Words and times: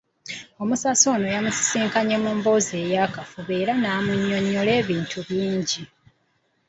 Omusasi 0.61 1.05
ono 1.13 1.27
yamusisinkanye 1.35 2.15
mu 2.23 2.31
mboozi 2.37 2.73
ey’akafubo 2.83 3.51
era 3.61 3.73
n'amunnyonnyola 3.77 4.71
ebintu 4.81 5.17
bingi. 5.27 5.81